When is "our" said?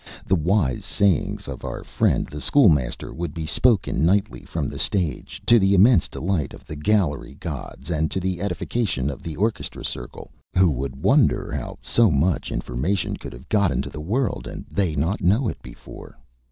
1.63-1.83